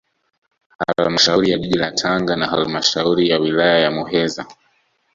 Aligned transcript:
Halmashauri 0.97 1.51
ya 1.51 1.57
jiji 1.57 1.77
la 1.77 1.91
Tanga 1.91 2.35
na 2.35 2.47
halmashauri 2.47 3.29
ya 3.29 3.39
wilaya 3.39 3.79
ya 3.79 3.91
Muheza 3.91 4.45